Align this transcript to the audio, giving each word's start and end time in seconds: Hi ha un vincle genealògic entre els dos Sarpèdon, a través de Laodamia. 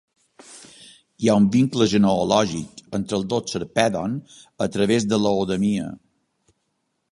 Hi 1.25 1.29
ha 1.29 1.35
un 1.41 1.45
vincle 1.55 1.87
genealògic 1.91 2.81
entre 2.99 3.17
els 3.19 3.29
dos 3.35 3.55
Sarpèdon, 3.55 4.17
a 4.67 4.71
través 4.79 5.09
de 5.13 5.23
Laodamia. 5.27 5.95